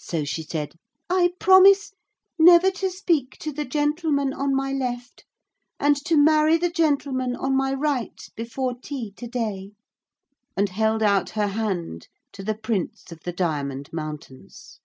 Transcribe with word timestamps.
So 0.00 0.24
she 0.24 0.42
said: 0.42 0.74
'I 1.08 1.34
promise 1.38 1.92
never 2.40 2.72
to 2.72 2.90
speak 2.90 3.38
to 3.38 3.52
the 3.52 3.64
gentleman 3.64 4.32
on 4.32 4.52
my 4.52 4.72
left 4.72 5.24
and 5.78 5.94
to 6.06 6.16
marry 6.16 6.56
the 6.56 6.70
gentleman 6.72 7.36
on 7.36 7.56
my 7.56 7.72
right 7.72 8.20
before 8.34 8.74
tea 8.74 9.12
to 9.12 9.28
day,' 9.28 9.74
and 10.56 10.70
held 10.70 11.04
out 11.04 11.30
her 11.38 11.46
hand 11.46 12.08
to 12.32 12.42
the 12.42 12.56
Prince 12.58 13.12
of 13.12 13.20
the 13.20 13.32
Diamond 13.32 13.92
Mountains. 13.92 14.80